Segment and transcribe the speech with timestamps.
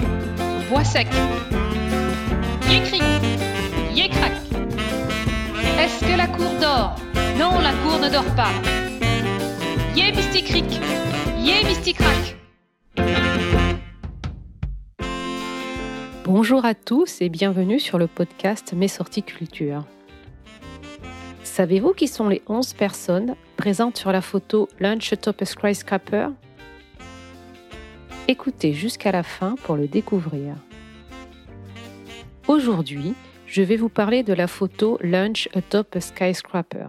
[0.00, 1.06] voix sec.
[2.70, 3.00] Yécri,
[3.94, 4.32] yécrac.
[5.78, 6.96] Est-ce que la cour dort?
[7.38, 8.50] Non, la cour ne dort pas.
[9.96, 10.80] Yé mysticric,
[11.38, 12.36] yé mysticrac.
[16.24, 19.84] Bonjour à tous et bienvenue sur le podcast Mes sorties culture.
[21.42, 26.28] Savez-vous qui sont les 11 personnes présentes sur la photo Lunch Top Skyscraper
[28.28, 30.54] Écoutez jusqu'à la fin pour le découvrir.
[32.46, 33.14] Aujourd'hui,
[33.46, 36.86] je vais vous parler de la photo Lunch Atop a Skyscraper.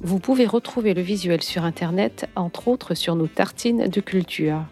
[0.00, 4.64] Vous pouvez retrouver le visuel sur Internet, entre autres sur nos tartines de culture.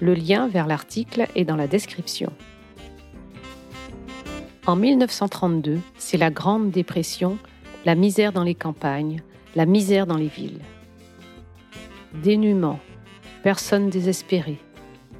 [0.00, 2.32] Le lien vers l'article est dans la description.
[4.66, 7.36] En 1932, c'est la Grande Dépression,
[7.84, 9.20] la misère dans les campagnes,
[9.54, 10.62] la misère dans les villes.
[12.14, 12.80] Dénuement,
[13.46, 14.58] personnes désespérées,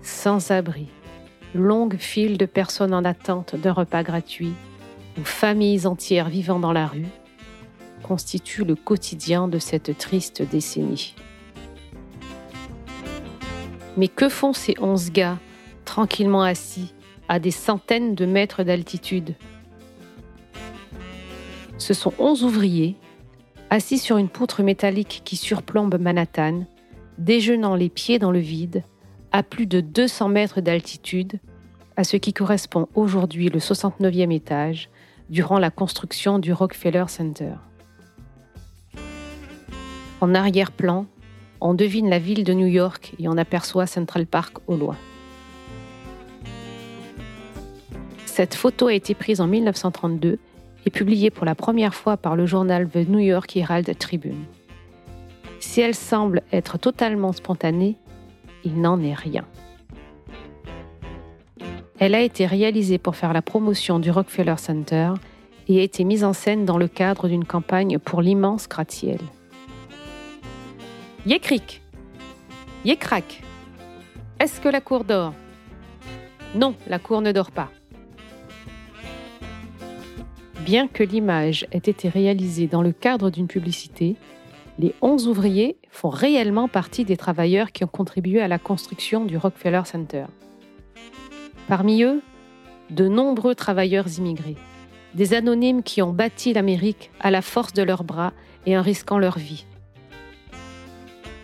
[0.03, 0.89] sans-abri,
[1.55, 4.53] longues files de personnes en attente d'un repas gratuit
[5.17, 7.07] ou familles entières vivant dans la rue
[8.03, 11.15] constituent le quotidien de cette triste décennie.
[13.97, 15.39] Mais que font ces onze gars,
[15.85, 16.95] tranquillement assis,
[17.29, 19.37] à des centaines de mètres d'altitude?
[21.79, 22.97] Ce sont onze ouvriers,
[23.71, 26.65] assis sur une poutre métallique qui surplombe Manhattan,
[27.19, 28.83] déjeunant les pieds dans le vide,
[29.33, 31.41] à plus de 200 mètres d'altitude,
[31.97, 34.91] à ce qui correspond aujourd'hui le 69e étage,
[35.31, 37.55] durant la construction du Rockefeller Center.
[40.21, 41.07] En arrière-plan,
[41.61, 44.97] on devine la ville de New York et on aperçoit Central Park au loin.
[48.25, 50.39] Cette photo a été prise en 1932
[50.85, 54.45] et publiée pour la première fois par le journal The New York Herald Tribune.
[55.67, 57.97] Si elle semble être totalement spontanée,
[58.65, 59.45] il n'en est rien.
[61.99, 65.13] Elle a été réalisée pour faire la promotion du Rockefeller Center
[65.69, 69.19] et a été mise en scène dans le cadre d'une campagne pour l'immense gratte-ciel.
[71.27, 71.83] Yécric
[72.85, 73.43] Yécrac
[74.39, 75.35] Est-ce que la cour dort?
[76.55, 77.71] Non, la cour ne dort pas.
[80.61, 84.15] Bien que l'image ait été réalisée dans le cadre d'une publicité,
[84.79, 89.37] les 11 ouvriers font réellement partie des travailleurs qui ont contribué à la construction du
[89.37, 90.27] Rockefeller Center.
[91.69, 92.23] Parmi eux,
[92.91, 94.57] de nombreux travailleurs immigrés,
[95.15, 98.33] des anonymes qui ont bâti l'Amérique à la force de leurs bras
[98.67, 99.65] et en risquant leur vie.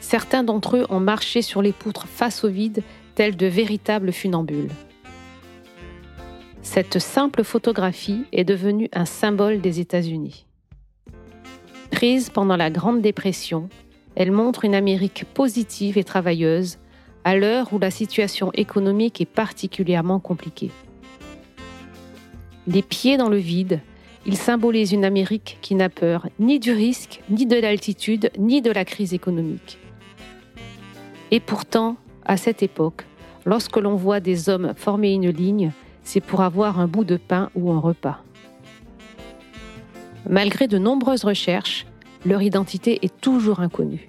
[0.00, 2.82] Certains d'entre eux ont marché sur les poutres face au vide,
[3.14, 4.70] tels de véritables funambules.
[6.60, 10.46] Cette simple photographie est devenue un symbole des États-Unis.
[12.34, 13.68] Pendant la Grande Dépression,
[14.16, 16.78] elle montre une Amérique positive et travailleuse
[17.22, 20.72] à l'heure où la situation économique est particulièrement compliquée.
[22.66, 23.78] Les pieds dans le vide,
[24.26, 28.72] il symbolise une Amérique qui n'a peur ni du risque, ni de l'altitude, ni de
[28.72, 29.78] la crise économique.
[31.30, 33.04] Et pourtant, à cette époque,
[33.44, 35.70] lorsque l'on voit des hommes former une ligne,
[36.02, 38.24] c'est pour avoir un bout de pain ou un repas.
[40.28, 41.86] Malgré de nombreuses recherches,
[42.24, 44.08] leur identité est toujours inconnue.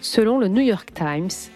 [0.00, 1.50] Selon le New York Times,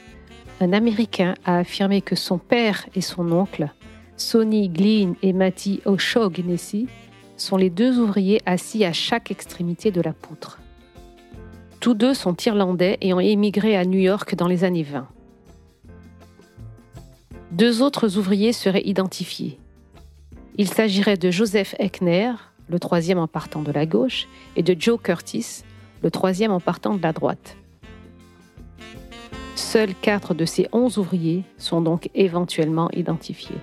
[0.61, 3.69] un Américain a affirmé que son père et son oncle,
[4.17, 6.89] Sonny Glynn et Matty O'Shaughnessy,
[7.37, 10.59] sont les deux ouvriers assis à chaque extrémité de la poutre.
[11.81, 15.07] Tous deux sont irlandais et ont émigré à New York dans les années 20.
[17.53, 19.59] Deux autres ouvriers seraient identifiés.
[20.57, 22.33] Il s'agirait de Joseph Eckner,
[22.69, 25.63] le troisième en partant de la gauche, et de Joe Curtis,
[26.03, 27.57] le troisième en partant de la droite.
[29.57, 33.59] Seuls quatre de ces onze ouvriers sont donc éventuellement identifiés.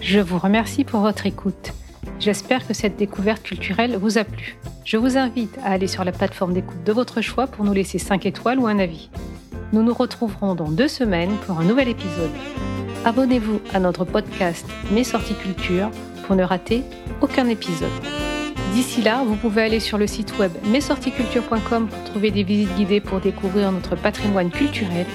[0.00, 1.72] Je vous remercie pour votre écoute.
[2.20, 4.56] J'espère que cette découverte culturelle vous a plu.
[4.84, 7.98] Je vous invite à aller sur la plateforme d'écoute de votre choix pour nous laisser
[7.98, 9.10] 5 étoiles ou un avis.
[9.72, 12.30] Nous nous retrouverons dans deux semaines pour un nouvel épisode.
[13.04, 15.90] Abonnez-vous à notre podcast Mes sorties culture
[16.26, 16.82] pour ne rater
[17.20, 17.90] aucun épisode.
[18.74, 23.00] D'ici là, vous pouvez aller sur le site web mesorticulture.com pour trouver des visites guidées
[23.00, 25.06] pour découvrir notre patrimoine culturel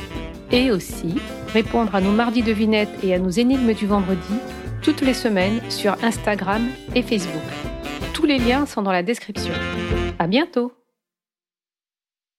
[0.51, 1.15] et aussi
[1.53, 4.35] répondre à nos mardis devinettes et à nos énigmes du vendredi
[4.81, 7.41] toutes les semaines sur Instagram et Facebook.
[8.13, 9.53] Tous les liens sont dans la description.
[10.19, 10.73] À bientôt!